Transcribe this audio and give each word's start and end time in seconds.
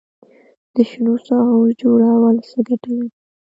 د 0.75 0.75
شنو 0.89 1.13
ساحو 1.25 1.59
جوړول 1.81 2.35
څه 2.49 2.57
ګټه 2.67 2.89
لري؟ 2.97 3.09